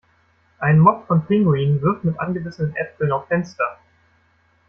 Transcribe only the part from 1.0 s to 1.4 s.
von